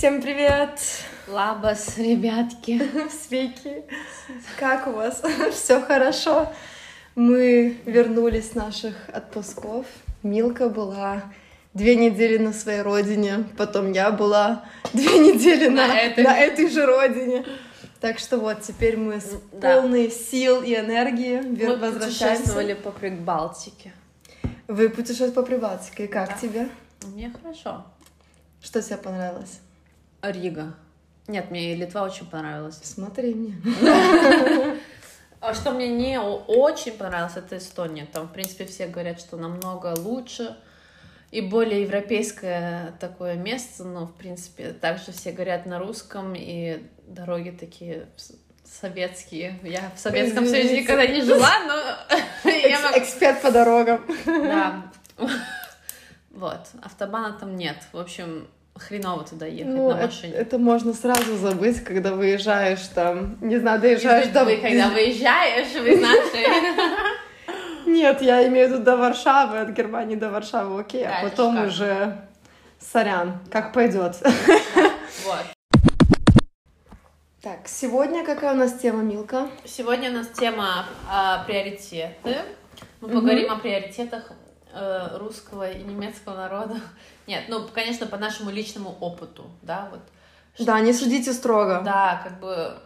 [0.00, 0.80] Всем привет!
[1.28, 2.80] Лабас, ребятки.
[3.10, 3.84] Свеки!
[4.58, 5.22] Как у вас?
[5.52, 6.50] Все хорошо?
[7.14, 9.84] Мы вернулись с наших отпусков.
[10.22, 11.24] Милка была
[11.74, 16.24] две недели на своей родине, потом я была две недели на, На этой.
[16.24, 17.44] на этой же родине.
[18.00, 19.82] Так что вот, теперь мы с Да.
[19.82, 22.24] полной сил и энергии Мы возвращаемся.
[22.26, 23.92] путешествовали по Прибалтике.
[24.66, 26.08] Вы путешествовали по Прибалтике.
[26.08, 26.36] Как Да.
[26.40, 26.70] тебе?
[27.04, 27.84] Мне хорошо.
[28.62, 29.60] Что тебе понравилось?
[30.22, 30.74] Рига.
[31.26, 32.78] Нет, мне Литва очень понравилась.
[32.82, 33.56] Смотри мне.
[35.40, 38.06] А что мне не очень понравилось, это Эстония.
[38.12, 40.56] Там, в принципе, все говорят, что намного лучше
[41.30, 43.84] и более европейское такое место.
[43.84, 48.06] Но, в принципе, также все говорят на русском, и дороги такие
[48.64, 49.58] советские.
[49.62, 51.74] Я в Советском Союзе никогда не жила, но
[52.50, 54.04] я Экс- могу Эксперт по дорогам.
[54.26, 54.92] Да.
[56.30, 56.68] Вот.
[56.80, 57.76] Автобана там нет.
[57.92, 58.48] В общем,
[58.80, 60.32] хреново туда ехать Ну, на это, машине.
[60.34, 64.44] это можно сразу забыть, когда выезжаешь там, не знаю, доезжаешь до...
[64.44, 66.46] Вы, когда выезжаешь, вы знаете.
[67.86, 71.66] Нет, я имею в виду до Варшавы, от Германии до Варшавы, окей, а это потом
[71.66, 72.18] уже
[72.78, 74.16] сорян, как пойдет.
[75.24, 75.44] Вот.
[77.42, 79.48] Так, сегодня какая у нас тема, Милка?
[79.64, 82.36] Сегодня у нас тема а, приоритеты.
[83.00, 83.16] Мы Мгм.
[83.16, 84.30] поговорим о приоритетах
[84.74, 86.76] э, русского и немецкого народа.
[87.30, 90.00] Нет, ну, конечно, по нашему личному опыту, да, вот.
[90.58, 91.80] Да, не судите строго.
[91.84, 92.76] Да, как бы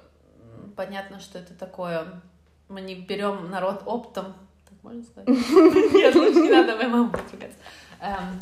[0.76, 2.20] понятно, что это такое.
[2.68, 4.34] Мы не берем народ оптом.
[4.68, 5.28] Так можно сказать?
[5.94, 7.56] Нет, лучше не надо, моя мама будет ругаться.
[8.02, 8.38] Эм,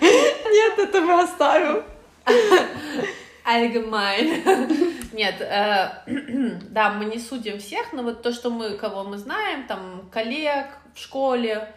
[0.00, 1.82] Нет, это мы оставим.
[3.44, 5.10] Allgemein.
[5.12, 5.90] Нет, э,
[6.70, 10.66] да, мы не судим всех, но вот то, что мы, кого мы знаем, там, коллег
[10.94, 11.74] в школе,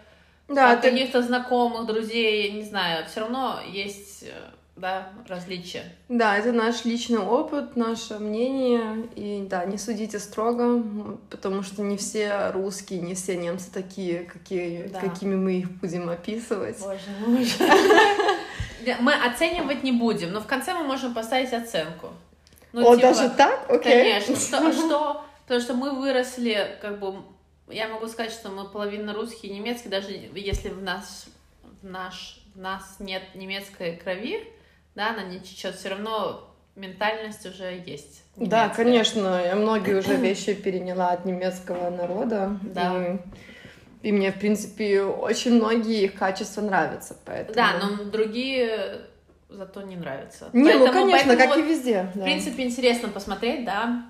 [0.50, 0.92] Да, там, ты...
[0.92, 4.33] каких-то знакомых, друзей, не знаю, все равно есть, э,
[4.75, 5.83] да, различия.
[6.08, 9.07] да, это наш личный опыт, наше мнение.
[9.16, 10.84] И да, не судите строго,
[11.29, 15.00] потому что не все русские, не все немцы такие, какие, Да.
[15.00, 16.79] какими мы их будем описывать.
[16.79, 17.47] Боже мой.
[19.02, 22.09] Мы оценивать не будем, но в конце мы можем поставить оценку.
[22.72, 23.69] Ну, О, типа, даже так?
[23.69, 24.22] Окей.
[24.22, 24.35] Конечно.
[24.35, 25.25] Что, что?
[25.44, 27.16] Потому что мы выросли, как бы,
[27.69, 31.28] я могу сказать, что мы половина русский и немецкий, даже если в нас,
[31.81, 34.47] в наш, в нас нет немецкой крови,
[34.96, 38.24] да, она не течет, все равно ментальность уже есть.
[38.35, 38.84] Да, немецкая.
[38.84, 42.58] конечно, я многие уже вещи переняла от немецкого народа.
[42.62, 43.19] Да.
[44.02, 47.56] И, и мне, в принципе, очень многие их качества нравятся, поэтому...
[47.56, 49.02] Да, но другие
[49.50, 50.50] зато не нравятся.
[50.53, 52.03] Не, ну, Поэтому- конечно, поэтому как и вот везде.
[52.13, 52.24] В да.
[52.24, 54.06] принципе, интересно посмотреть, да,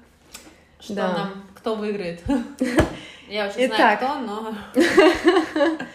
[0.80, 1.14] что Да.
[1.14, 2.22] нам, кто выиграет.
[3.29, 3.78] Я очень Итак.
[3.78, 4.56] знаю, кто, но...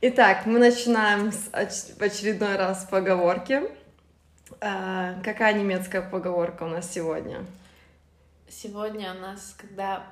[0.00, 3.62] Итак, мы начинаем с оч- в очередной раз поговорки.
[4.60, 7.44] А, какая немецкая поговорка у нас сегодня?
[8.48, 10.02] Сегодня у нас, когда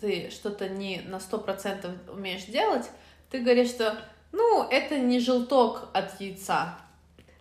[0.00, 2.88] ты что-то не на сто процентов умеешь делать,
[3.30, 3.98] ты говоришь, что,
[4.32, 6.74] ну, это не желток от яйца.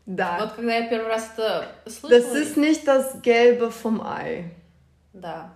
[0.05, 0.37] Да.
[0.39, 2.37] Вот когда я первый раз это Das слышала...
[2.37, 4.55] ist nicht das Gelbe vom Ei.
[5.11, 5.53] Да.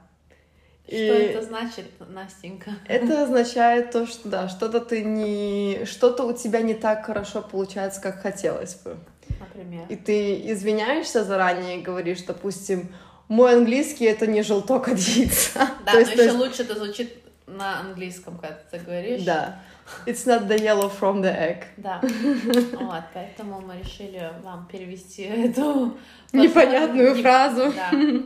[0.92, 2.72] Что И- это значит, Настенька?
[2.88, 8.02] Это означает то, что да, что-то ты не, что-то у тебя не так хорошо получается,
[8.02, 8.98] как хотелось бы.
[9.40, 9.86] Например.
[9.90, 12.90] И ты извиняешься заранее и говоришь, допустим,
[13.30, 15.70] мой английский это не желток от яйца.
[15.86, 17.14] Да, То но есть- еще есть- лучше это звучит
[17.48, 19.24] на английском, когда ты говоришь.
[19.24, 19.60] Да.
[20.06, 21.64] It's not the yellow from the egg.
[21.78, 22.02] Да.
[22.80, 25.98] Вот, поэтому мы решили вам перевести эту
[26.34, 27.74] Непонятную Не- фразу.
[27.76, 27.92] Да.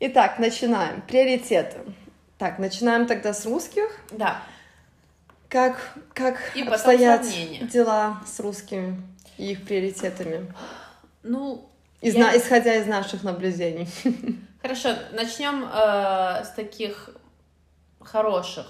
[0.00, 1.02] Итак, начинаем.
[1.02, 1.78] Приоритеты.
[2.38, 3.88] Так, начинаем тогда с русских.
[4.10, 4.42] Да.
[5.48, 7.22] Как, как И обстоят
[7.70, 9.00] дела с русскими
[9.38, 10.52] и их приоритетами?
[11.22, 11.68] Ну,
[12.00, 13.88] Из Я- Исходя из наших наблюдений.
[14.62, 17.10] хорошо, начнем э, с таких
[18.00, 18.66] хороших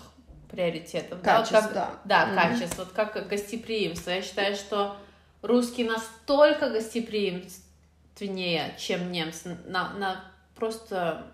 [0.50, 1.20] приоритетов.
[1.22, 1.90] да, вот Качеств, как- да.
[2.04, 2.36] Да, Мгм.
[2.36, 2.78] качеств.
[2.78, 4.10] Вот как гостеприимство.
[4.10, 4.96] Я считаю, что
[5.42, 9.56] русские настолько гостеприимственнее, чем немцы.
[9.66, 10.24] На, на
[10.54, 11.26] просто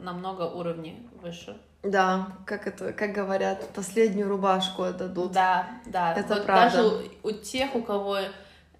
[0.00, 1.56] намного уровней выше.
[1.82, 5.32] Да, как это, как говорят, последнюю рубашку отдадут.
[5.32, 6.14] Да, да.
[6.14, 6.76] Это вот правда.
[6.76, 6.88] Даже
[7.22, 8.18] у, у тех, у кого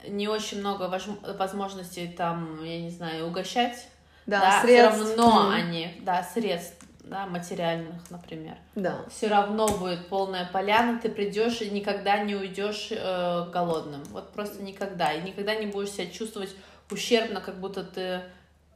[0.06, 0.90] не очень много
[1.38, 3.88] возможностей там, я не знаю, угощать,
[4.26, 8.56] Да, да, все равно они, да, средств, да, материальных, например.
[8.74, 9.04] Да.
[9.10, 14.02] Все равно будет полная поляна, ты придешь и никогда не уйдешь э, голодным.
[14.10, 15.12] Вот просто никогда.
[15.12, 16.54] И никогда не будешь себя чувствовать
[16.90, 18.22] ущербно, как будто ты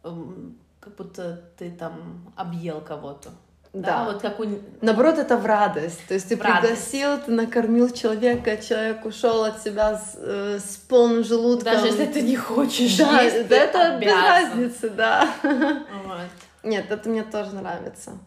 [0.03, 3.31] эм, как будто ты там объел кого-то.
[3.73, 4.05] Да.
[4.05, 4.05] Да.
[4.05, 4.45] вот как у...
[4.83, 6.07] Наоборот, это в радость.
[6.07, 6.91] То есть ты В радость.
[6.91, 11.73] пригласил, ты накормил человека, человек ушел от тебя с, э, с полным желудком.
[11.73, 14.25] Даже если ты не хочешь Да, есть, да, это без обязан.
[14.29, 15.29] разницы, да.
[15.43, 16.29] Вот.
[16.65, 18.19] Нет, это мне тоже нравится.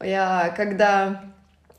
[0.00, 1.22] Я когда...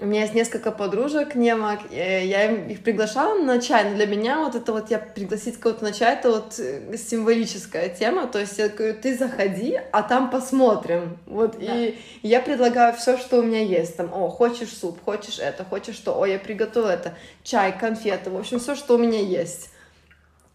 [0.02, 4.56] У меня есть несколько подружек немок, я их приглашала на чай, но для меня вот
[4.56, 8.70] это вот я пригласить кого-то на чай, это вот э, символическая тема, то есть я
[8.70, 11.66] говорю, ты заходи, а там посмотрим, вот, Да.
[11.76, 15.96] и я предлагаю все, что у меня есть, там, о, хочешь суп, хочешь это, хочешь
[15.96, 19.70] что, о, я приготовила это, чай, конфеты, в общем, все, что у меня есть,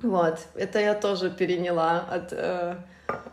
[0.00, 2.76] вот, это я тоже переняла от э,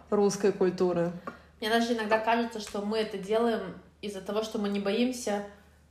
[0.10, 1.14] русской культуры.
[1.62, 3.62] Мне даже иногда кажется, что мы это делаем
[4.02, 5.44] из-за того, что мы не боимся.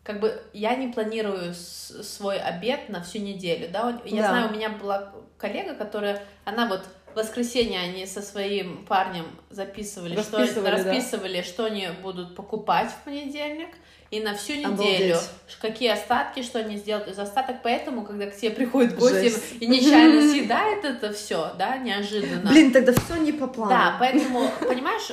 [0.03, 4.01] Как бы я не планирую свой обед на всю неделю, да?
[4.05, 4.29] Я Да.
[4.29, 6.83] знаю, у меня была коллега, которая, она вот
[7.13, 10.71] в воскресенье они со своим парнем записывали, Расписывали, что, да.
[10.71, 13.69] расписывали, что они будут покупать в понедельник,
[14.11, 15.21] и на всю неделю Обалдеть.
[15.61, 17.57] какие остатки, что они сделают из остаток.
[17.63, 19.53] Поэтому, когда к тебе приходит гость Жесть.
[19.61, 22.51] и нечаянно съедает это все, да, неожиданно.
[22.51, 23.71] Блин, тогда все не по плану.
[23.71, 25.13] Да, поэтому, понимаешь,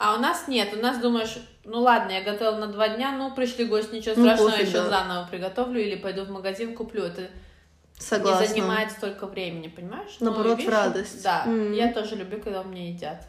[0.00, 3.34] а у нас нет, у нас думаешь, ну ладно, я готовила на два дня, ну
[3.34, 4.88] пришли гости, ничего Ну, страшного, пофиг, еще да.
[4.88, 7.04] заново приготовлю или пойду в магазин куплю.
[7.04, 7.28] Это
[7.98, 8.40] Согласна.
[8.42, 10.16] не занимает столько времени, понимаешь?
[10.20, 11.22] Ну, Наоборот, в видишь, радость.
[11.22, 11.72] Да, Мгм.
[11.72, 13.26] я тоже люблю, когда меня едят.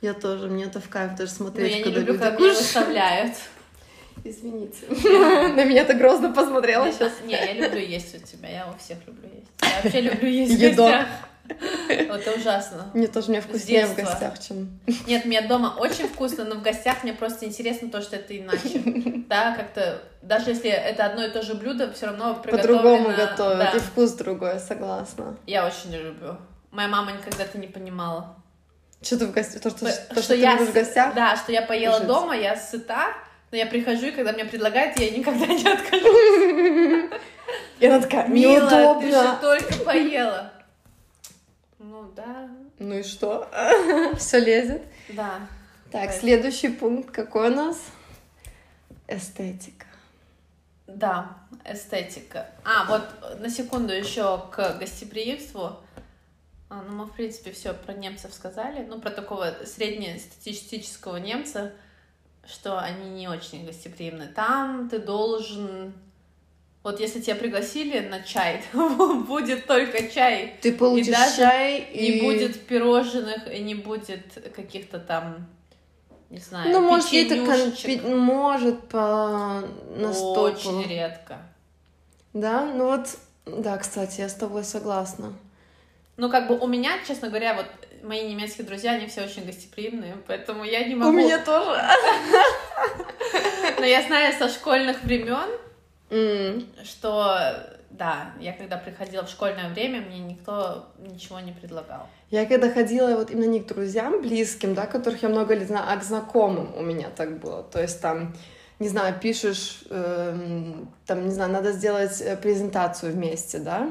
[0.00, 2.48] Я тоже, мне это в кайф даже Но смотреть, я не люблю, люди когда меня
[2.54, 3.36] выставляют.
[4.24, 4.86] Извините.
[4.88, 7.12] На меня так грозно посмотрела сейчас.
[7.24, 9.48] Не, я люблю есть у тебя, я у всех люблю есть.
[9.60, 10.94] Я вообще люблю есть в Едок.
[12.08, 12.90] Вот это ужасно.
[12.94, 14.80] Мне тоже мне вкуснее в гостях, чем...
[15.06, 18.82] Нет, мне дома очень вкусно, но в гостях мне просто интересно то, что это иначе.
[19.28, 23.58] Да, как-то, даже если это одно и то же блюдо, все равно По-другому приготовлено- готовят,
[23.58, 23.72] Да.
[23.76, 25.36] и вкус другой, согласна.
[25.46, 26.36] Я очень люблю.
[26.70, 28.36] Моя мама никогда это не понимала.
[29.02, 29.62] Что ты в гостях?
[29.62, 31.14] То, что, П- то, что ты я в с- гостях?
[31.14, 32.06] Да, что я поела Жить.
[32.06, 33.08] дома, я сыта,
[33.50, 37.08] но я прихожу, и когда мне предлагают, я никогда не откажу.
[37.80, 40.52] И она такая, Мила, ты же только поела.
[42.10, 42.48] Ну да,
[42.78, 43.48] Ну и что?
[44.18, 44.82] Все лезет.
[45.10, 45.46] да.
[45.92, 47.76] Так, следующий пункт какой у нас?
[49.08, 49.86] Эстетика.
[50.86, 52.48] Да, эстетика.
[52.64, 55.76] А, вот на секунду еще к гостеприимству.
[56.68, 58.84] А, ну, мы, в принципе, все про немцев сказали.
[58.84, 61.72] Ну, про такого среднестатистического немца,
[62.46, 64.28] что они не очень гостеприимны.
[64.28, 65.92] Там ты должен...
[66.82, 70.54] Вот если тебя пригласили на чай, будет только чай.
[70.62, 72.22] Ты получишь даже чай Не и...
[72.22, 75.46] будет пирожных, и не будет каких-то там,
[76.30, 78.04] не знаю, Ну, может, это печенюшечек.
[78.04, 79.62] может по
[79.96, 80.40] на стопу.
[80.40, 81.38] Очень редко.
[82.32, 83.08] Да, ну вот,
[83.44, 85.34] да, кстати, я с тобой согласна.
[86.16, 87.66] Ну, как бы у меня, честно говоря, вот
[88.02, 91.10] мои немецкие друзья, они все очень гостеприимные, поэтому я не могу.
[91.10, 91.78] У меня тоже.
[93.78, 95.48] Но я знаю со школьных времен,
[96.10, 97.38] М, что
[97.90, 102.06] да, я когда приходила в школьное время, мне никто ничего не предлагал.
[102.30, 105.86] Я когда ходила вот именно не к друзьям близким, да, которых я много лет знаю,
[105.88, 107.62] а к знакомым у меня так было.
[107.64, 108.34] То есть там,
[108.78, 113.90] не знаю, пишешь, эм, там, не знаю, надо сделать э, презентацию вместе, да,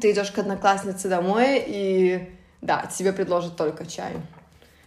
[0.00, 4.12] ты идешь к однокласснице домой, и да, тебе предложат только чай.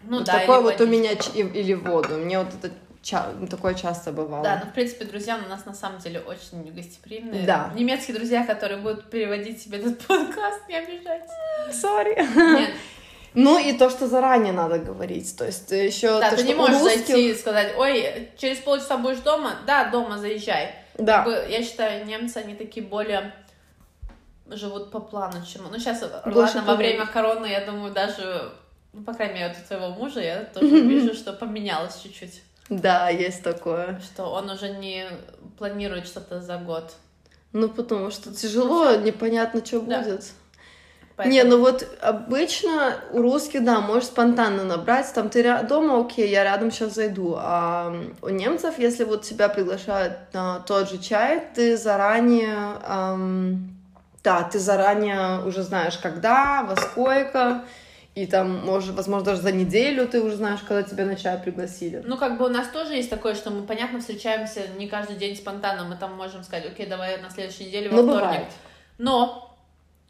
[0.03, 0.87] Ну вот да, такое или вот у водичку.
[0.87, 2.15] меня ч- и- или воду.
[2.17, 2.73] Мне вот это
[3.07, 4.43] ча- такое часто бывало.
[4.43, 7.45] Да, ну, в принципе, друзья у нас на самом деле очень гостеприимные.
[7.45, 7.71] Да.
[7.73, 11.31] Немецкие друзья, которые будут переводить себе этот подкаст, не обижайтесь.
[11.71, 12.15] Сори.
[12.59, 12.71] Нет,
[13.33, 15.37] Ну и то, что заранее надо говорить.
[15.37, 18.97] То есть еще да, то, ты не можешь русских- зайти и сказать, ой, через полчаса
[18.97, 19.53] будешь дома?
[19.65, 20.75] Да, дома, заезжай.
[20.97, 21.23] Да.
[21.23, 23.33] Как бы, я считаю, немцы, они такие более
[24.49, 25.63] живут по плану, чем...
[25.71, 28.51] Ну, сейчас, Больше ладно, во время короны, я думаю, даже,
[28.93, 32.41] ну, по крайней мере, вот у твоего мужа я тоже вижу, что поменялось чуть-чуть.
[32.69, 33.99] Да, есть такое.
[34.03, 35.05] Что он уже не
[35.57, 36.93] планирует что-то за год.
[37.53, 39.99] Ну, потому что тяжело, непонятно, что Да.
[40.01, 40.25] будет.
[41.15, 45.99] Поэтому- Не, ну вот обычно у русских, да, можешь спонтанно набрать, там ты ря- дома,
[45.99, 50.99] окей, я рядом сейчас зайду, а у немцев, если вот тебя приглашают на тот же
[50.99, 53.75] чай, ты заранее, ам,
[54.23, 57.63] да, ты заранее уже знаешь, когда, во сколько,
[58.17, 62.01] и там, может, возможно, даже за неделю ты уже знаешь, когда тебя на чай пригласили.
[62.03, 65.35] Ну, как бы у нас тоже есть такое, что мы, понятно, встречаемся не каждый день
[65.35, 68.23] спонтанно, мы там можем сказать, окей, давай на следующей неделе во Ну, вторник.
[68.23, 68.47] бывает.
[68.97, 69.55] Но,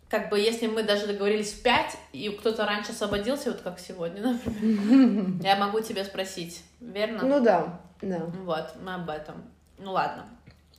[0.08, 4.22] как бы, если мы даже договорились в 5, и кто-то раньше освободился, вот как сегодня,
[4.22, 7.26] например, я могу тебя спросить, верно?
[7.26, 8.22] Ну да, да.
[8.46, 9.44] Вот, мы об этом.
[9.80, 10.26] Ну, ладно.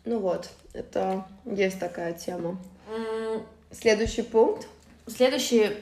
[0.07, 2.59] Ну вот, это есть такая тема.
[3.71, 4.67] Следующий пункт
[5.07, 5.77] Следующий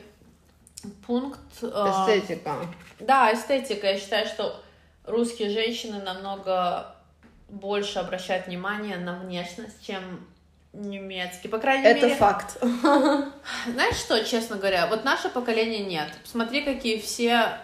[1.07, 1.41] пункт...
[1.63, 2.57] э, эстетика.
[3.01, 3.87] Да, эстетика.
[3.87, 4.63] Я считаю, что
[5.05, 6.95] русские женщины намного
[7.49, 10.27] больше обращают внимание на внешность, чем
[10.73, 11.49] немецкий.
[11.49, 12.17] По крайней Это мере...
[12.17, 12.59] факт.
[12.61, 16.11] Знаешь что, честно говоря, вот наше поколение нет.
[16.23, 17.59] Посмотри, какие все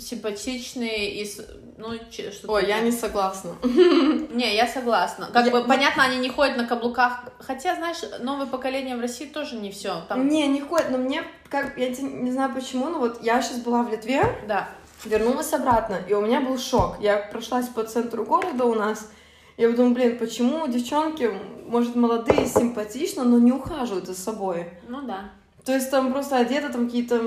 [0.00, 1.30] симпатичные и...
[1.78, 3.52] Ну, че- что Ой, я не согласна.
[3.62, 5.28] Не, я согласна.
[5.32, 7.24] Как Я- бы, понятно, они не ходят на каблуках.
[7.38, 10.02] Хотя, знаешь, новое поколение в России тоже не все.
[10.08, 10.28] Там...
[10.28, 13.82] Не, не ходит, но мне, как, я не знаю почему, но вот я сейчас была
[13.82, 14.68] в Литве, Да.
[15.06, 16.96] вернулась обратно, и у меня был шок.
[17.00, 19.10] Я прошлась по центру города у нас,
[19.56, 21.30] я думаю, блин, почему девчонки,
[21.66, 24.68] может, молодые, симпатично, но не ухаживают за собой?
[24.88, 25.30] Ну да.
[25.64, 27.20] То есть там просто одеты там какие-то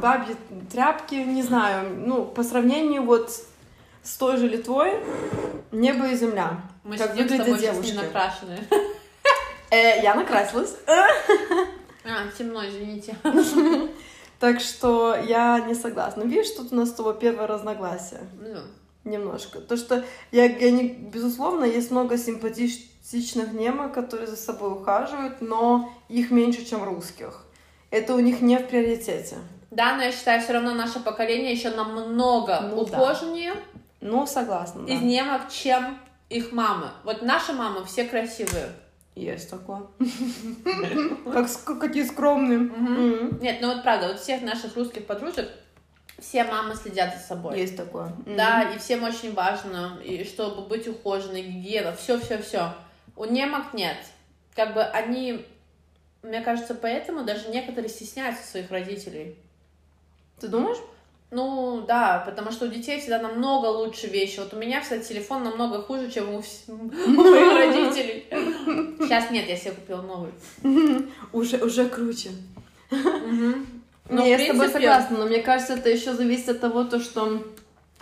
[0.00, 0.36] бабьи
[0.70, 3.30] тряпки, не знаю, ну, по сравнению вот
[4.02, 5.00] с той же Литвой,
[5.72, 6.60] небо и земля.
[6.84, 7.90] Мы как выглядят девушки.
[7.90, 8.60] не накрашенные.
[9.72, 10.74] Э, я накрасилась.
[10.88, 11.06] А,
[12.36, 13.16] темно, извините.
[14.40, 16.22] Так что я не согласна.
[16.22, 18.22] Видишь, тут у нас с тобой первое разногласие.
[18.40, 18.60] Ну,
[19.04, 19.60] Немножко.
[19.60, 25.92] То, что я, я не, безусловно, есть много симпатичных немок, которые за собой ухаживают, но
[26.08, 27.44] их меньше, чем русских.
[27.90, 29.38] Это у них не в приоритете.
[29.70, 32.98] Да, но я считаю, все равно наше поколение еще намного Ну да.
[33.00, 33.54] ухоженнее
[34.00, 34.92] Ну, согласна, да.
[34.92, 35.98] из немок, чем
[36.28, 36.88] их мамы.
[37.04, 38.70] Вот наши мамы все красивые.
[39.14, 39.82] Есть такое.
[41.32, 41.48] Как,
[41.80, 42.70] какие скромные.
[43.40, 45.48] Нет, ну вот правда, вот всех наших русских подружек,
[46.18, 47.58] все мамы следят за собой.
[47.58, 48.12] Есть такое.
[48.26, 52.74] Да, и всем очень важно, и чтобы быть ухоженной, гигиена, все-все-все.
[53.16, 53.96] У немок нет.
[54.54, 55.44] Как бы они,
[56.22, 59.36] мне кажется, поэтому даже некоторые стесняются своих родителей.
[60.40, 60.78] Ты думаешь?
[61.30, 64.40] Ну, да, потому что у детей всегда намного лучше вещи.
[64.40, 68.26] Вот у меня, кстати, телефон намного хуже, чем у, вс- у моих родителей.
[68.98, 70.32] Сейчас нет, я себе купила новый.
[71.32, 72.30] Уже, уже круче.
[72.90, 73.66] Мгм.
[74.08, 76.82] Ну, я в с тобой принципе, согласна, но мне кажется, это еще зависит от того,
[76.82, 77.44] то, что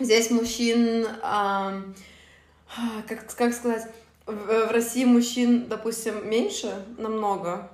[0.01, 1.83] здесь мужчин, а,
[3.07, 3.87] как, как сказать,
[4.25, 4.33] в,
[4.69, 7.71] в России мужчин, допустим, меньше намного,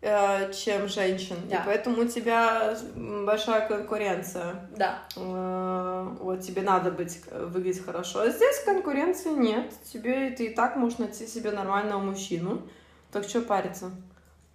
[0.00, 1.56] чем женщин, Да.
[1.56, 4.68] и поэтому у тебя большая конкуренция.
[4.76, 5.00] Да.
[5.16, 8.20] Э, Вот тебе надо быть, э, выглядеть хорошо.
[8.20, 9.72] А здесь конкуренции нет.
[9.92, 12.62] Тебе ты и так можешь найти себе нормального мужчину.
[13.10, 13.90] Так что париться?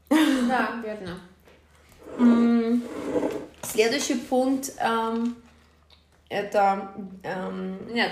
[0.10, 1.20] Да, верно.
[3.64, 5.36] Следующий пункт эм,
[6.30, 6.92] это
[7.24, 8.12] эм, Нет,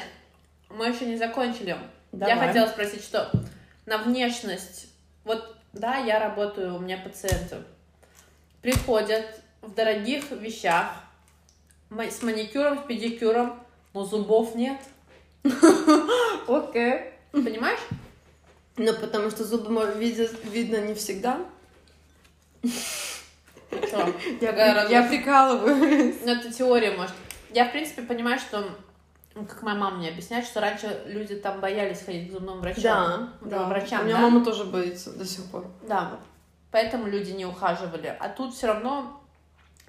[0.69, 1.77] мы еще не закончили.
[2.11, 2.35] Давай.
[2.35, 3.31] Я хотела спросить, что
[3.85, 4.87] на внешность,
[5.23, 7.57] вот, да, я работаю, у меня пациенты
[8.61, 10.93] приходят в дорогих вещах,
[11.89, 13.59] с маникюром, с педикюром,
[13.93, 14.77] но зубов нет.
[16.47, 17.11] окей.
[17.31, 17.79] Понимаешь?
[18.77, 21.39] Ну, потому что зубы видят, видно не всегда.
[22.63, 24.13] Что?
[24.41, 26.15] Я, я прикалываюсь.
[26.23, 27.15] Ну, это теория, может.
[27.51, 28.69] Я, в принципе, понимаю, что,
[29.33, 33.33] как моя мама мне объясняет, что раньше люди там боялись ходить к зубным врачам.
[33.41, 33.63] Да, да.
[33.65, 34.21] врачам, У меня да?
[34.21, 35.65] мама тоже боится до сих пор.
[35.87, 36.19] Да,
[36.71, 38.15] поэтому люди не ухаживали.
[38.19, 39.21] А тут все равно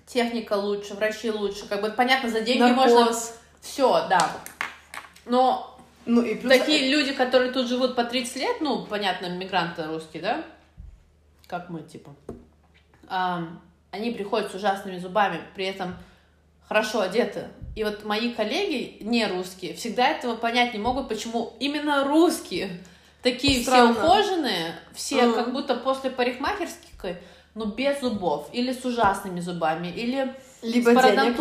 [0.07, 1.67] техника лучше, врачи лучше.
[1.69, 3.35] Как бы понятно, за деньги можно Наркоз.
[3.61, 4.31] все, да.
[5.27, 6.53] Но Ну и плюс...
[6.59, 10.45] такие люди, которые тут живут по 30 лет, ну, понятно, мигранты русские, да?
[11.47, 12.15] Как мы, типа.
[13.09, 15.97] ам, они приходят с ужасными зубами, при этом
[16.73, 17.49] хорошо одеты.
[17.77, 22.81] И вот мои коллеги, не русские, всегда этого понять не могут, почему именно русские
[23.23, 23.93] такие Странно.
[23.95, 25.35] все ухоженные, все Ага.
[25.35, 27.17] как будто после парикмахерской,
[27.55, 31.37] но без зубов, или с ужасными зубами, или Либо с нет.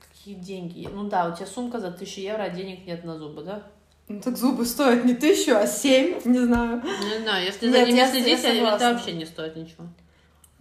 [0.00, 0.88] Какие деньги?
[0.90, 3.62] Ну да, у тебя сумка за тысячу евро, а денег нет на зубы, да?
[4.08, 6.82] Ну так зубы стоят не тысячу, а семь, не знаю.
[6.82, 9.86] Не знаю, если Нет, за ними следить, это вообще не стоит ничего.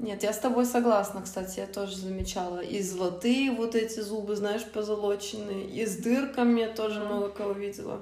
[0.01, 2.59] Нет, я с тобой согласна, кстати, я тоже замечала.
[2.59, 7.05] И золотые вот эти зубы, знаешь, позолоченные, и с дырками я тоже Мгм.
[7.07, 8.01] много кого видела.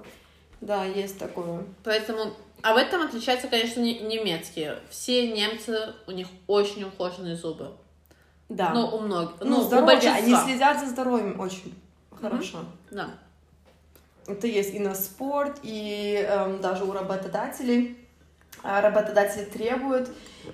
[0.62, 1.66] Да, есть такое.
[1.84, 2.34] Поэтому...
[2.62, 4.80] А в этом отличаются, конечно, не- немецкие.
[4.90, 7.72] Все немцы, у них очень ухоженные зубы.
[8.48, 8.72] Да.
[8.74, 9.32] Ну, у многих.
[9.42, 10.44] ну, Ну, у здоровье, они большинства.
[10.46, 11.74] следят за здоровьем очень
[12.20, 12.60] хорошо.
[12.92, 13.10] Да.
[14.26, 17.98] Это есть и на спорт, и эм, даже у работодателей.
[18.64, 20.10] А Работодатели требуют,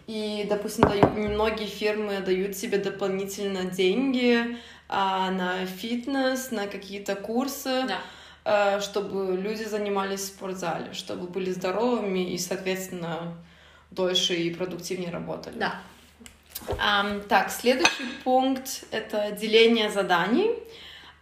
[0.07, 4.57] и, допустим, дают, многие фирмы дают себе дополнительно деньги
[4.87, 7.97] а, на фитнес, на какие-то курсы, Да.
[8.77, 13.33] э, чтобы люди занимались в спортзале, чтобы были здоровыми и, соответственно,
[13.89, 15.57] дольше и продуктивнее работали.
[15.57, 15.81] Да.
[16.79, 20.51] Ам, так, следующий пункт— это деление заданий.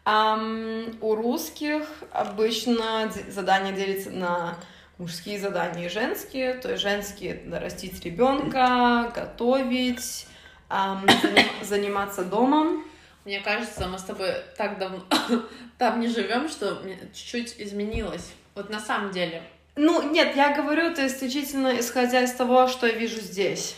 [0.05, 4.57] Ам, у русских обычно д- задания делятся на
[4.97, 6.53] мужские задания и женские.
[6.55, 10.27] То есть женские— это растить ребенка, готовить,
[10.69, 12.83] заним- заниматься домом.
[13.25, 14.99] Мне кажется, мы с тобой так давно
[15.77, 16.81] там не живем, что
[17.13, 18.31] чуть-чуть изменилось.
[18.55, 19.41] Вот на самом деле.
[19.75, 23.75] Ну, нет, я говорю, то исключительно исходя из того, что я вижу здесь.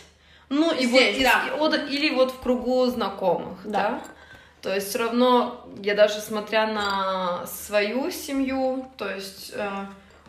[0.48, 1.44] Ну, и вот Здесь, из- да.
[1.48, 3.70] и вот- или вот в кругу знакомых, да.
[3.90, 4.02] Да.
[4.62, 9.70] То есть все равно, я даже смотря на свою семью, то есть э,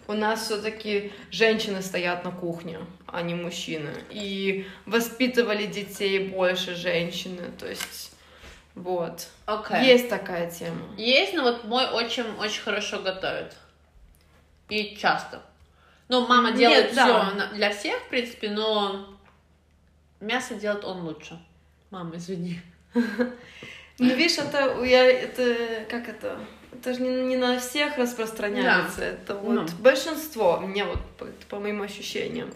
[0.08, 3.92] у нас все-таки женщины стоят на кухне, а не мужчины.
[4.10, 8.12] И воспитывали детей больше женщины, то есть
[8.78, 9.28] вот.
[9.48, 9.86] Окей.
[9.86, 10.82] Есть такая тема.
[10.98, 13.56] Есть, но вот мой отчим очень хорошо готовит.
[14.70, 15.42] И часто.
[16.10, 17.32] Ну, мама Нет, делает да.
[17.32, 19.18] все для всех, в принципе, но
[20.20, 21.40] мясо делает он лучше.
[21.90, 22.62] Мама, извини.
[24.00, 26.38] Ну, видишь, это, я, это, как это,
[26.80, 29.66] это же не, не на всех распространяется, это вот Ну.
[29.80, 32.50] большинство, мне вот по, по моим ощущениям.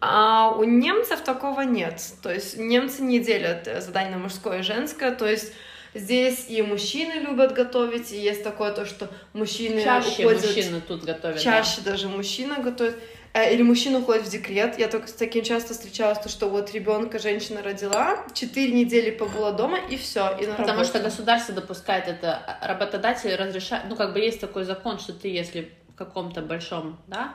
[0.00, 4.62] А у немцев такого нет, то есть немцы не делят э, задание на мужское и
[4.62, 5.52] женское, то есть
[5.94, 10.44] здесь и мужчины любят готовить, и есть такое то, что мужчины Чаще уходят...
[10.44, 11.36] мужчины тут готовят.
[11.36, 11.42] да.
[11.42, 12.96] Чаще даже мужчина готовит.
[13.36, 14.78] Э, Или мужчина уходит в декрет.
[14.78, 19.52] Я только с таким часто встречалась, то, что вот ребенка женщина родила, 4 недели побыла
[19.52, 20.34] дома, и все.
[20.40, 20.88] И на Потому работу.
[20.88, 25.28] что государство допускает это, а работодатель разрешает, ну, как бы есть такой закон, что ты,
[25.28, 27.34] если в каком-то большом, да,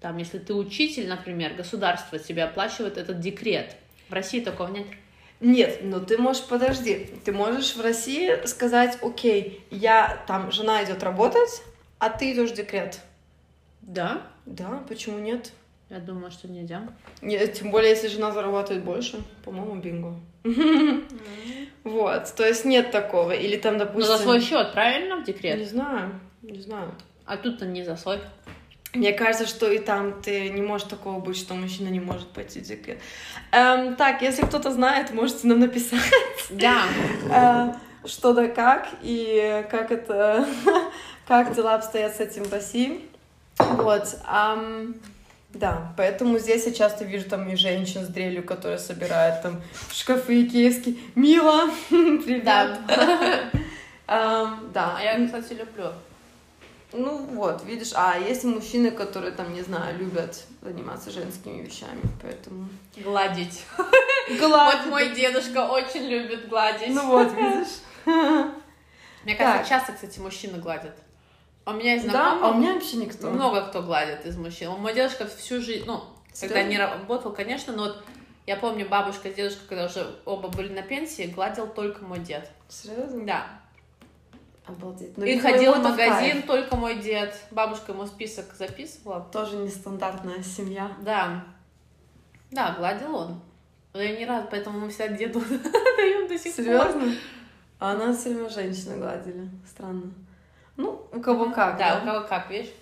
[0.00, 3.76] там, если ты учитель, например, государство тебе оплачивает этот декрет.
[4.08, 4.86] В России такого нет.
[5.38, 11.04] Нет, ну ты можешь, подожди, ты можешь в России сказать, окей, я там, жена идет
[11.04, 11.62] работать,
[12.00, 12.98] а ты идешь в декрет.
[13.80, 14.22] Да?
[14.50, 15.52] Да, почему нет?
[15.88, 16.82] Я думаю, что нельзя.
[17.22, 20.14] Нет, тем более, если жена зарабатывает больше, по-моему, бинго.
[21.84, 23.32] Вот, то есть нет такого.
[23.32, 24.16] Или там, Ну, допустим...
[24.16, 25.58] за свой счет, правильно, в декрет?
[25.58, 26.94] Не знаю, не знаю.
[27.24, 28.18] А тут-то не за свой.
[28.92, 32.60] Мне кажется, что и там ты не можешь такого быть, что мужчина не может пойти
[32.60, 32.98] в декрет.
[33.52, 36.02] Эм, так, если кто-то знает, можете нам написать,
[36.50, 36.82] Да.
[38.04, 40.44] э, что да как, и как это,
[41.28, 43.08] как дела обстоят с этим в России.
[43.60, 44.16] Вот.
[44.24, 44.94] ам,
[45.50, 49.60] да, поэтому здесь я часто вижу там и женщин с дрелью, которые собирают там
[49.92, 50.96] шкафы икеевские.
[51.14, 52.44] Мила, привет.
[52.44, 52.78] Да.
[54.06, 55.92] Да, А я, кстати, люблю.
[56.92, 62.68] Ну вот, видишь, а есть мужчины, которые там, не знаю, любят заниматься женскими вещами, поэтому...
[62.96, 63.64] Гладить.
[64.38, 64.78] Гладь.
[64.78, 66.88] Вот мой дедушка очень любит гладить.
[66.88, 67.78] Ну вот, видишь.
[69.24, 70.96] Мне кажется, часто, кстати, мужчины гладят.
[71.66, 73.30] У меня есть Да, знакомые, а у меня вообще никто.
[73.30, 74.70] много кто гладит из мужчин.
[74.72, 76.02] Мой дедушка всю жизнь, ну,
[76.40, 78.02] когда не работал, конечно, но вот
[78.46, 82.50] я помню, бабушка с дедушкой, когда уже оба были на пенсии, гладил только мой дед.
[82.68, 83.24] Серьезно?
[83.24, 83.46] Да.
[84.66, 85.16] Обалдеть.
[85.16, 86.46] Ну, И ходил в магазин кайф.
[86.46, 87.34] только мой дед.
[87.50, 89.20] Бабушка ему список записывала.
[89.32, 90.90] Тоже нестандартная семья.
[91.02, 91.44] Да.
[92.50, 93.40] Да, гладил он.
[93.92, 95.40] Но я не рад, поэтому мы всегда деду
[95.96, 96.64] даем до сих пор.
[96.64, 97.14] Серьезно?
[97.78, 99.48] А нас все время женщины гладили.
[99.68, 100.12] Странно.
[100.80, 102.72] Ну, у кого как, Да, у кого как, видишь?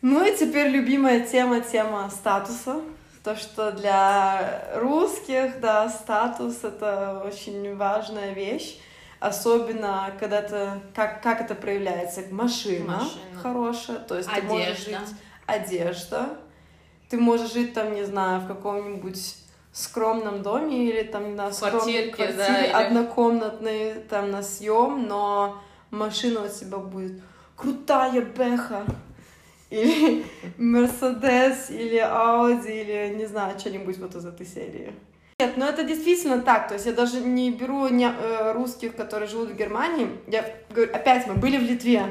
[0.00, 2.80] Ну и теперь любимая тема, тема статуса.
[3.24, 8.78] То, что для русских, да, статус— это очень важная вещь.
[9.20, 12.22] Особенно, когда это, как, как это проявляется?
[12.30, 13.42] Машина, Машина.
[13.42, 14.90] хорошая, то есть ты можешь Одежда.
[15.00, 15.16] жить...
[15.46, 16.28] Одежда.
[17.10, 19.34] Ты можешь жить там, не знаю, в каком-нибудь
[19.72, 26.44] скромном доме или там на скромной квартире, да, или- однокомнатной, там на съем, но машина
[26.44, 27.20] у тебя будет
[27.58, 28.84] крутая бэха?
[29.70, 30.24] Или
[30.56, 34.94] Мерседес, или Ауди, или не знаю, что-нибудь вот из этой серии.
[35.40, 39.28] Нет, ну это действительно так, то есть я даже не беру не, э, русских, которые
[39.28, 42.06] живут в Германии, я говорю, опять мы были в Литве,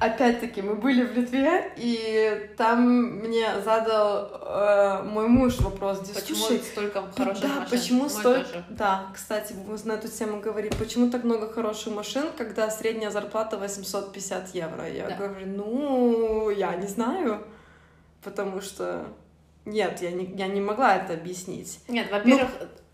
[0.00, 2.82] Опять-таки, мы были в Литве, и там
[3.20, 6.00] мне задал э, мой муж вопрос.
[6.00, 7.66] «Дис, Почему слушай, столько да, хороших машин?
[7.70, 8.44] почему Мой столько...
[8.44, 8.64] тоже.
[8.70, 10.72] Да, кстати, мы на эту тему говорили.
[10.76, 14.88] Почему так много хороших машин, когда средняя зарплата 850 евро?
[14.88, 15.16] Я Да.
[15.16, 17.42] говорю, ну, я не знаю,
[18.22, 19.04] потому что...
[19.64, 21.80] Нет, я не, я не могла это объяснить.
[21.88, 22.48] Нет, во-первых,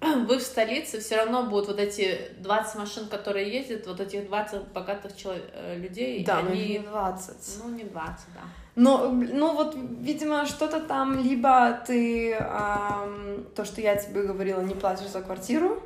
[0.29, 4.69] вы в столице, все равно будут вот эти 20 машин, которые ездят, вот этих 20
[4.69, 6.69] богатых чело- э, людей, да, но они...
[6.69, 7.35] не 20.
[7.63, 7.93] Ну, не 20,
[8.35, 8.41] да.
[8.77, 14.75] Но, ну вот, видимо, что-то там, либо ты, ам, то, что я тебе говорила, не
[14.75, 15.81] платишь за квартиру,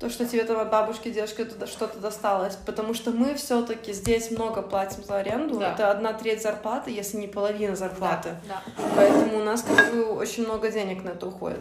[0.00, 4.32] то, что тебе там от бабушки, дедушки что-то досталось, потому что мы все таки здесь
[4.32, 5.72] много платим за аренду, Да.
[5.74, 8.60] это одна треть зарплаты, если не половина зарплаты, Да,
[8.96, 11.60] поэтому у нас как бы очень много денег на это уходит.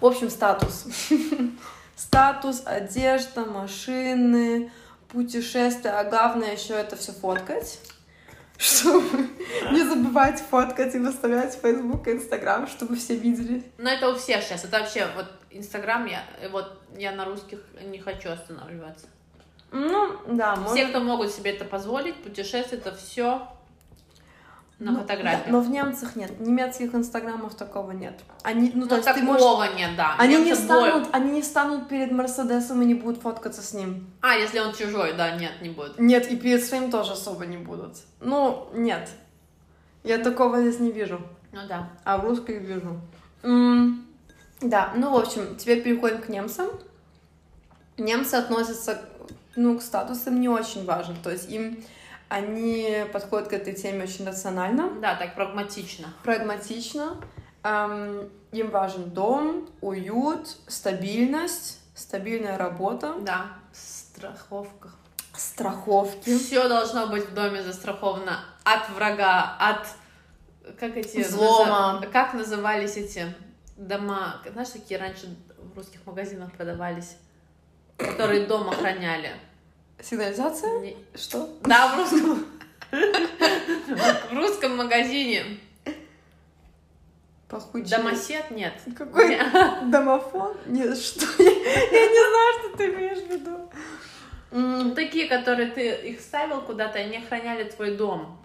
[0.00, 0.86] В общем, статус.
[1.96, 4.72] Статус, одежда, машины,
[5.08, 7.78] путешествия, а главное еще это все фоткать.
[8.56, 9.28] Чтобы
[9.70, 13.62] не забывать фоткать и выставлять в Facebook и Instagram, чтобы все видели.
[13.78, 14.64] Но это у всех сейчас.
[14.64, 19.06] Это вообще, вот, Инстаграм, я, вот, я на русских не хочу останавливаться.
[19.72, 20.90] Ну, да, Все, может...
[20.90, 23.48] кто могут себе это позволить, путешествие это все
[24.80, 25.44] на Ну, фотографии.
[25.46, 26.40] да, но в немцах нет.
[26.40, 28.18] Немецких инстаграмов такого нет.
[28.42, 29.76] Они, ну, Ну, то есть ты такого можешь...
[29.76, 30.14] нет, да.
[30.18, 33.74] Они не, Немцы более- станут, они не станут перед Мерседесом и не будут фоткаться с
[33.74, 34.10] ним.
[34.22, 35.98] А, если он чужой, да, нет, не будет.
[35.98, 37.96] Нет, и перед своим тоже особо не будут.
[38.20, 39.08] Ну, нет.
[40.02, 41.20] Я такого здесь не вижу.
[41.52, 41.90] Ну да.
[42.04, 42.98] А в русских вижу.
[43.42, 44.06] М,
[44.62, 46.68] Да, ну, в общем, теперь переходим к немцам.
[47.96, 49.00] Немцы относятся,
[49.56, 51.14] ну, к статусам не очень важно.
[51.22, 51.82] То есть им
[52.30, 56.14] они подходят к этой теме очень рационально, Да, так прагматично.
[56.22, 57.16] прагматично.
[57.64, 63.46] Эм, им важен дом, уют, стабильность, стабильная работа, Да.
[63.72, 64.90] Страховка.
[65.36, 66.38] страховки.
[66.38, 69.86] Все должно быть в доме застраховано от врага, от
[70.78, 71.98] как эти Взлома.
[72.00, 73.34] наза- Как назывались эти
[73.76, 74.36] дома?
[74.52, 77.16] Знаешь, такие раньше в русских магазинах продавались,
[77.96, 79.32] которые дом охраняли.
[80.02, 80.80] Сигнализация?
[80.80, 81.48] Не- Что?
[81.62, 82.46] Да, в русском.
[82.90, 85.44] В русском магазине.
[87.48, 87.88] Пахучий.
[87.90, 88.74] Домосед нет.
[88.96, 89.38] Какой
[89.90, 90.56] домофон?
[90.66, 91.26] Нет, что?
[91.42, 91.50] Я,
[92.08, 94.94] не знаю, что ты имеешь в виду.
[94.94, 98.36] Такие, которые ты их ставил куда-то, они охраняли твой дом.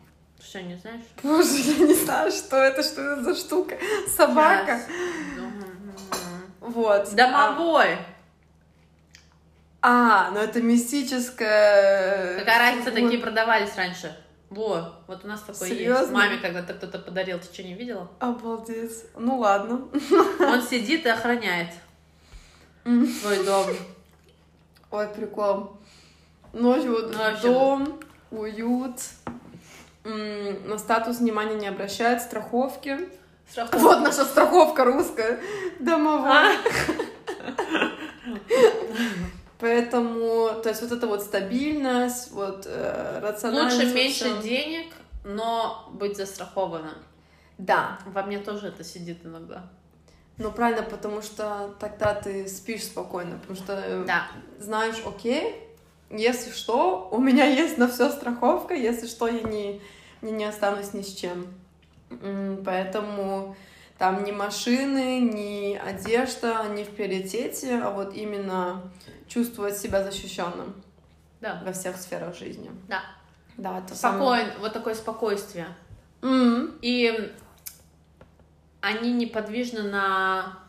[0.44, 1.02] Что, не знаешь?
[1.24, 3.78] Боже, я не знаю, что это, что это за штука.
[4.16, 4.82] Собака.
[6.60, 7.14] Вот.
[7.16, 7.98] Домовой.
[9.88, 12.40] А, ну это мистическое.
[12.40, 13.00] Какая разница, Вот.
[13.00, 14.18] такие продавались раньше.
[14.50, 15.80] Во, вот у нас такой есть.
[15.80, 16.18] Серьезно?
[16.18, 18.10] Маме когда-то кто-то подарил, ты что, не видела?
[18.20, 19.04] Обалдеть.
[19.16, 19.88] Ну ладно.
[20.40, 21.70] Он сидит и охраняет
[22.84, 23.06] М.
[23.22, 23.68] твой дом.
[24.90, 25.78] Ой, прикол.
[26.52, 28.00] Ночью вот Ну, дом,
[28.32, 29.02] уют.
[30.04, 32.98] На статус внимания не обращает, страховки.
[33.52, 33.78] Страховка.
[33.78, 35.40] Вот наша страховка русская.
[35.80, 36.58] Домовая.
[39.60, 43.78] Поэтому, то есть вот эта вот стабильность, вот э, рациональность.
[43.80, 44.42] Лучше меньше всём.
[44.42, 46.96] денег, но быть застрахованным.
[47.58, 49.64] Да, Во мне тоже это сидит иногда.
[50.38, 54.28] ну правильно, потому что тогда ты спишь спокойно, потому что э, Да.
[54.60, 55.56] знаешь, окей,
[56.10, 59.82] если что, у меня есть на все страховка, если что, я не,
[60.22, 61.48] не, не останусь ни с чем.
[62.66, 63.56] Поэтому
[63.98, 68.82] там ни машины, ни одежда, не в приоритете, а вот именно
[69.28, 70.76] чувствовать себя защищенным
[71.42, 71.62] Да.
[71.66, 72.70] во всех сферах жизни.
[72.88, 73.02] Да.
[73.58, 75.68] Да, это самое- Спокойно, вот такое спокойствие.
[76.22, 77.34] М, И
[78.82, 80.60] они неподвижны на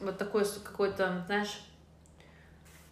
[0.00, 1.60] вот такой какой-то, знаешь,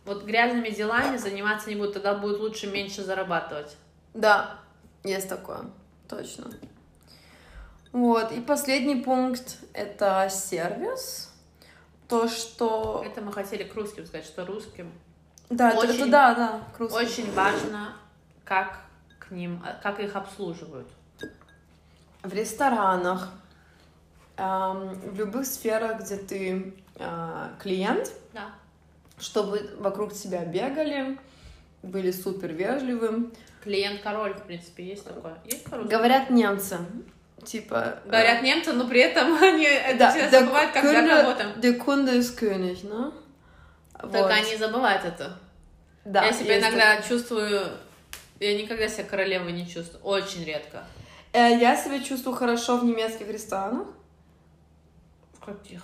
[0.05, 3.77] вот грязными делами заниматься не будут, тогда будет лучше меньше зарабатывать.
[4.15, 4.59] Да,
[5.05, 5.61] есть такое,
[6.09, 6.51] точно.
[7.93, 11.33] Вот, и последний пункт— это сервис.
[12.09, 13.03] То, что...
[13.05, 14.93] Это мы хотели к русским сказать, что русским
[15.51, 16.99] Да, это- это, очень- да, да, к русским.
[16.99, 17.95] очень важно,
[18.45, 18.81] как
[19.19, 20.89] к ним, а, как их обслуживают.
[22.23, 23.31] В ресторанах,
[24.37, 28.51] ам, в любых сферах, где ты а, клиент, Да.
[29.19, 31.17] чтобы вокруг тебя бегали,
[31.83, 33.33] были супер вежливым.
[33.63, 35.37] Клиент король, в принципе, есть такое.
[35.45, 35.91] Есть по-русски?
[35.93, 36.79] Говорят немцы,
[37.45, 38.01] типа...
[38.05, 41.51] Говорят немцы, но при этом они это да, все der забывают, когда Kunde- работаем.
[41.57, 43.13] Der Kunde ist König, ne?
[44.03, 44.31] Вот.
[44.31, 45.39] они забывают это.
[46.05, 47.67] Да, я себя иногда чувствую...
[48.41, 50.01] Я никогда себя королевой не чувствую.
[50.05, 50.85] Очень редко.
[51.33, 53.89] Э, Я себя чувствую хорошо в немецких ресторанах.
[55.35, 55.83] В каких?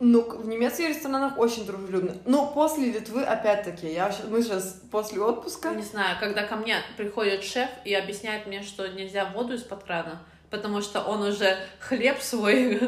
[0.00, 2.14] Ну, в немецких ресторанах очень дружелюбно.
[2.26, 5.70] Ну, после Литвы, опять-таки, я, мы сейчас после отпуска.
[5.74, 10.20] Не знаю, когда ко мне приходит шеф и объясняет мне, что нельзя воду из-под крана,
[10.54, 12.80] потому что он уже хлеб свой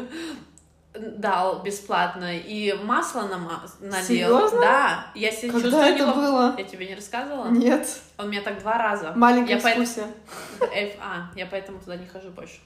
[0.93, 3.51] дал бесплатно и масло нам
[3.81, 4.05] налил.
[4.05, 4.61] Серьезно?
[4.61, 6.19] Да, я себя Когда чувствую это неловко.
[6.21, 6.55] было?
[6.57, 7.49] Я тебе не рассказывала?
[7.49, 7.87] Нет.
[8.17, 9.13] Он меня так два раза.
[9.15, 10.11] Маленькая Я поэтому- экскурсия.
[10.73, 12.59] Эф- А, я поэтому туда не хожу больше.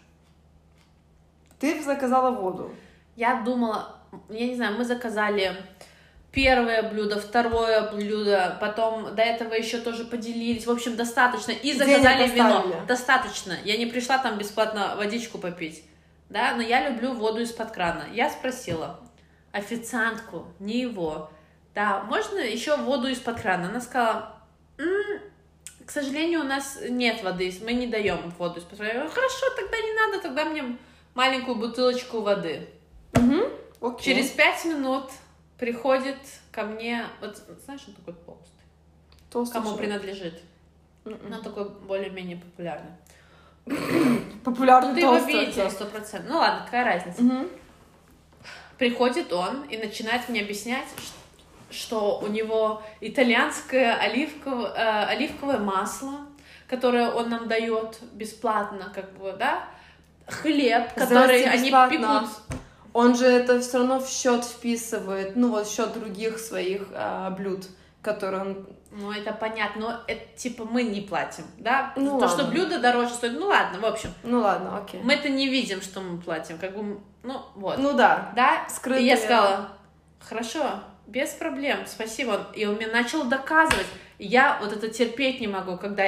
[1.59, 2.73] Ты заказала воду.
[3.15, 3.95] Я думала,
[4.29, 5.55] я не знаю, мы заказали
[6.31, 10.65] первое блюдо, второе блюдо, потом до этого еще тоже поделились.
[10.65, 11.51] В общем, достаточно.
[11.51, 12.83] И заказали вино.
[12.87, 13.57] Достаточно.
[13.63, 15.83] Я не пришла там бесплатно водичку попить.
[16.29, 18.05] Да, но я люблю воду из-под крана.
[18.13, 19.01] Я спросила
[19.51, 21.29] официантку, не его.
[21.75, 23.67] Да, можно еще воду из-под крана?
[23.67, 24.37] Она сказала,
[24.77, 25.19] «М,
[25.85, 29.09] к сожалению, у нас нет воды, мы не даем воду из-под крана.
[29.09, 30.77] Хорошо, тогда не надо, тогда мне
[31.15, 32.69] маленькую бутылочку воды.
[33.13, 33.89] Угу.
[33.89, 34.13] Окей.
[34.15, 35.11] Через пять минут
[35.61, 36.17] приходит
[36.51, 38.63] ко мне, вот знаешь, он такой толстый,
[39.29, 39.85] Толстый кому человек.
[40.01, 40.41] принадлежит,
[41.05, 41.19] Мгм.
[41.29, 42.89] но он такой более-менее популярный.
[44.43, 45.69] Популярный Ты его толстый актер.
[45.69, 46.31] сто процентов.
[46.31, 47.21] Ну ладно, какая разница.
[47.21, 47.47] Мгм.
[48.79, 50.87] Приходит он и начинает мне объяснять,
[51.69, 56.21] что у него итальянское оливковое, э, оливковое масло,
[56.67, 59.67] которое он нам дает бесплатно, как бы, да,
[60.27, 62.29] хлеб, который они пекут.
[62.93, 67.29] Он же это все равно в счет вписывает, ну вот в счет других своих а,
[67.31, 67.65] блюд,
[68.01, 68.67] которые он.
[68.91, 71.93] Ну это понятно, но это типа мы не платим, да?
[71.95, 72.29] Ну, То, ладно.
[72.29, 74.09] что блюдо дороже стоит, ну ладно, в общем.
[74.23, 74.99] Ну ладно, окей.
[75.01, 77.77] Мы это не видим, что мы платим, как бы, ну вот.
[77.77, 78.33] Ну да.
[78.35, 79.03] Да, Скрытые.
[79.05, 79.69] и я сказала,
[80.19, 82.47] хорошо, без проблем, спасибо.
[82.53, 83.87] И он мне начал доказывать.
[84.19, 86.03] Я вот это терпеть не могу, когда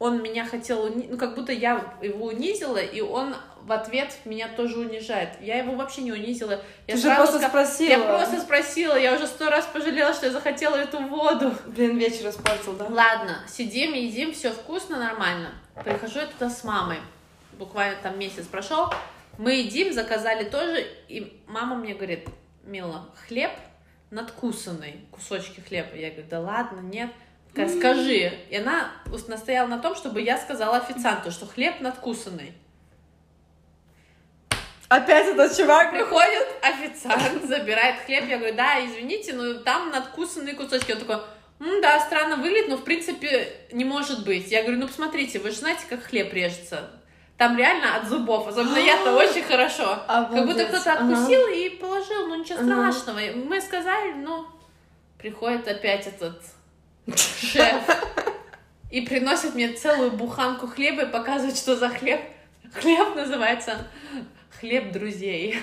[0.00, 4.48] он меня хотел, уни- ну как будто я его унизила, и он в ответ меня
[4.48, 5.30] тоже унижает.
[5.40, 6.60] Я его вообще не унизила.
[6.86, 7.90] Я Ты же просто ска- спросила.
[7.90, 11.54] Я просто спросила, я уже сто раз пожалела, что я захотела эту воду.
[11.66, 12.86] Блин, вечер испортил, да?
[12.90, 15.52] Ладно, сидим, едим, все вкусно, нормально.
[15.82, 16.98] Прихожу я туда с мамой.
[17.58, 18.92] Буквально там месяц прошел.
[19.38, 22.28] Мы едим, заказали тоже, и мама мне говорит,
[22.64, 23.50] Мила, хлеб
[24.10, 25.96] надкусанный, кусочки хлеба.
[25.96, 27.10] Я говорю, да ладно, нет.
[27.52, 28.32] Такая, скажи.
[28.50, 28.90] И она
[29.28, 32.52] настояла на том, чтобы я сказала официанту, что хлеб надкусанный.
[34.94, 35.90] Опять этот чувак.
[35.90, 38.28] Приходит официант, забирает хлеб.
[38.28, 40.92] Я говорю, да, извините, но там надкусанные кусочки.
[40.92, 41.16] Он такой,
[41.60, 44.52] «М, да, странно выглядит, но в принципе не может быть.
[44.52, 46.90] Я говорю, ну посмотрите, вы же знаете, как хлеб режется.
[47.36, 49.98] Там реально от зубов, особенно я-то очень хорошо.
[50.06, 53.20] Как будто кто-то откусил и положил, ну ничего страшного.
[53.34, 54.46] Мы сказали, ну,
[55.18, 56.40] приходит опять этот
[57.16, 57.82] шеф
[58.92, 62.20] и приносит мне целую буханку хлеба и показывает, что за хлеб.
[62.72, 63.88] Хлеб называется
[64.64, 65.58] хлеб друзей.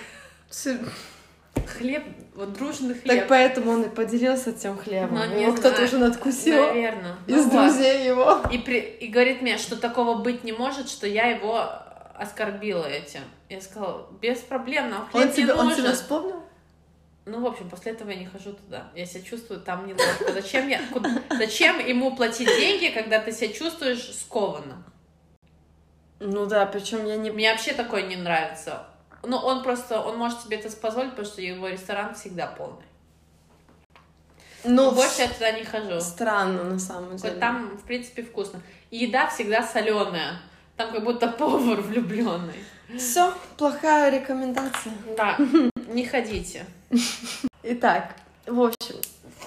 [1.78, 2.04] Хлеб,
[2.36, 3.20] вот дружный хлеб.
[3.20, 5.16] Так поэтому он и поделился тем хлебом.
[5.16, 7.16] Ну, не Его кто-то уже надкусил Наверное.
[7.28, 7.52] из Ну вот.
[7.52, 8.42] друзей его.
[8.52, 8.80] И, при...
[8.80, 11.70] и говорит мне, что такого быть не может, что я его
[12.16, 13.22] оскорбила этим.
[13.50, 15.84] Я сказала, без проблем, нам хлеб Он не тебя, он нужен.
[15.84, 16.44] тебя вспомнил?
[17.26, 18.90] Ну, в общем, после этого я не хожу туда.
[18.96, 20.32] Я себя чувствую там неловко.
[20.34, 20.82] Зачем, я...
[20.92, 24.84] куда- Зачем ему платить деньги, когда ты себя чувствуешь скованно?
[26.20, 27.30] Ну да, причем я не...
[27.32, 28.86] Мне вообще такое не нравится.
[29.24, 32.84] Ну, он просто, он может себе это позволить, потому что его ресторан всегда полный.
[34.64, 36.00] Ну, Больше я туда не хожу.
[36.02, 37.30] странно на самом деле.
[37.32, 38.62] Хоть Там, в принципе, вкусно.
[38.92, 40.40] И еда всегда соленая.
[40.78, 42.64] Там как будто повар влюбленный.
[42.98, 44.94] Все, плохая рекомендация.
[45.16, 45.38] Да,
[45.88, 46.66] не ходите.
[47.64, 48.96] Итак, в общем,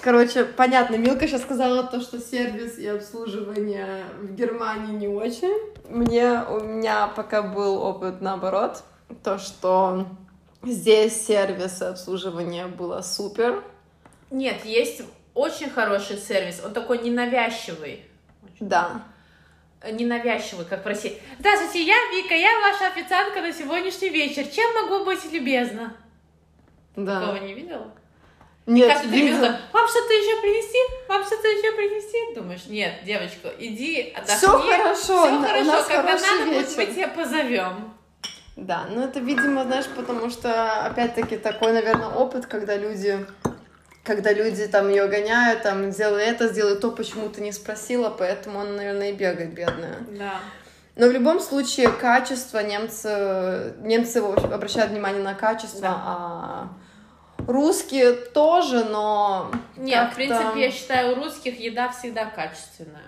[0.00, 5.54] короче, понятно, Милка сейчас сказала то, что сервис и обслуживание в Германии не очень.
[5.88, 8.82] Мне, у меня пока был опыт наоборот,
[9.22, 10.06] то, что
[10.62, 13.62] здесь сервис и обслуживание было супер.
[14.30, 15.02] Нет, есть
[15.34, 16.62] очень хороший сервис.
[16.64, 18.04] Он такой ненавязчивый.
[18.60, 19.02] Да.
[19.90, 21.20] Ненавязчивый, как в России.
[21.38, 24.46] Здравствуйте, я Вика, я ваша официантка на сегодняшний вечер.
[24.46, 25.94] Чем могу быть любезна?
[26.96, 27.20] Да.
[27.20, 27.92] Такого не видела?
[28.66, 29.60] Нет, Каждый три видела.
[29.72, 30.78] Вам что-то еще принести?
[31.06, 32.34] Вам что-то еще принести?
[32.34, 34.36] Думаешь, нет, девочка, иди, отдохни.
[34.36, 36.94] Всё хорошо, Все хорошо, когда надо будет, мы вечер.
[36.94, 37.93] тебя позовем.
[38.56, 43.26] Да, ну это, видимо, знаешь, потому что, опять-таки, такой, наверное, опыт, когда люди,
[44.04, 48.60] когда люди там ее гоняют, там, сделай это, сделай то, почему ты не спросила, поэтому
[48.60, 49.96] она, наверное, и бегает, бедная.
[50.10, 50.34] Да.
[50.96, 56.02] Но в любом случае, качество немцы, немцы обращают внимание на качество, Да.
[56.06, 56.68] а
[57.48, 63.02] русские тоже, но Нет, в принципе, я считаю, у русских еда всегда качественная.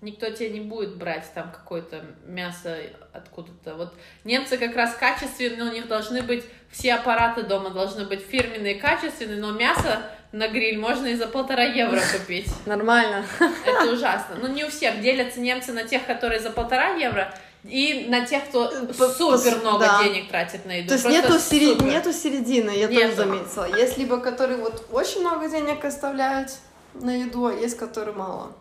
[0.00, 2.76] Никто тебе не будет брать там какое-то мясо
[3.12, 3.74] откуда-то.
[3.74, 8.76] Вот немцы как раз качественные, у них должны быть все аппараты дома должны быть фирменные,
[8.76, 12.48] качественные, но мясо на гриль можно и за полтора евро купить.
[12.66, 13.24] нормально.
[13.66, 14.36] Это ужасно.
[14.40, 15.00] Ну, не у всех.
[15.00, 17.34] Делятся немцы на тех, которые за полтора евро,
[17.64, 20.04] и на тех, кто По- супер много да.
[20.04, 20.88] денег тратит на еду.
[20.88, 21.86] То есть Просто нету, сери- супер.
[21.86, 23.02] нету середины, я Нету.
[23.02, 23.76] тоже заметила.
[23.76, 26.52] Есть либо которые вот очень много денег оставляют
[26.94, 28.52] на еду, а есть которые мало.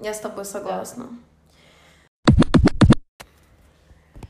[0.00, 1.08] Я с тобой согласна.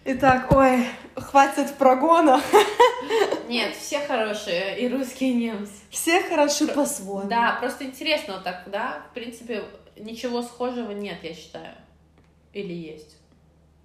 [0.04, 0.84] Итак, ой,
[1.16, 2.40] хватит прогона.
[3.48, 5.72] Нет, все хорошие, и русские, и немцы.
[5.90, 7.28] Все хороши по-своему.
[7.28, 9.02] Да, просто интересно вот так, да?
[9.10, 9.62] В принципе,
[9.96, 11.74] ничего схожего нет, я считаю.
[12.52, 13.16] Или есть?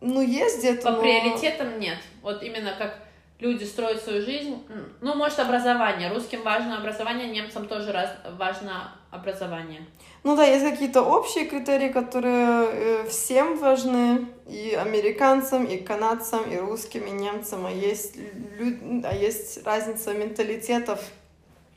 [0.01, 1.99] Ну, есть где-то, По но- приоритетам нет.
[2.21, 2.99] Вот именно как
[3.39, 4.65] люди строят свою жизнь.
[5.01, 6.09] Ну, может, образование.
[6.11, 9.85] Русским важно образование, немцам тоже раз, важно образование.
[10.23, 16.57] Ну да, есть какие-то общие критерии, которые э, всем важны, и американцам, и канадцам, и
[16.57, 21.01] русским, и немцам, а есть, лю- а есть разница менталитетов,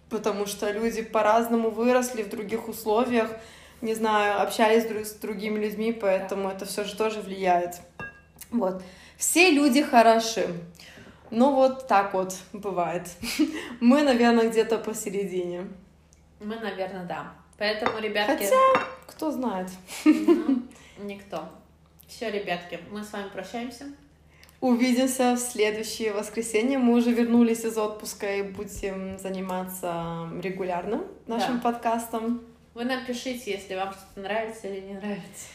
[0.08, 3.30] потому что люди по-разному выросли в других условиях,
[3.80, 7.76] не знаю, общались друг с другими людьми, поэтому это все же тоже влияет.
[8.50, 8.82] Вот.
[9.16, 10.48] Все люди хороши.
[11.30, 13.08] Ну вот так вот бывает.
[13.80, 15.68] Мы, наверное, где-то посередине.
[16.40, 17.32] Мы, наверное, да.
[17.58, 18.44] Поэтому, ребятки...
[18.44, 18.56] Хотя,
[19.06, 19.68] кто знает.
[20.04, 20.62] Ну,
[20.98, 21.48] никто.
[22.08, 23.84] Все, ребятки, мы с вами прощаемся.
[24.60, 26.78] Увидимся в следующее воскресенье.
[26.78, 31.62] Мы уже вернулись из отпуска и будем заниматься регулярно нашим Да.
[31.62, 32.42] подкастом.
[32.74, 35.46] Вы нам пишите, если вам что-то нравится или не нравится.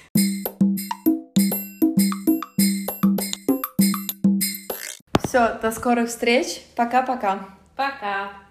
[5.24, 6.62] Все, до скорых встреч.
[6.76, 7.46] Пока-пока.
[7.76, 8.45] Пока!